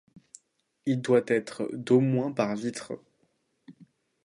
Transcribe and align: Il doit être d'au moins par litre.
Il 0.87 0.99
doit 0.99 1.21
être 1.27 1.69
d'au 1.73 1.99
moins 1.99 2.31
par 2.31 2.55
litre. 2.55 2.97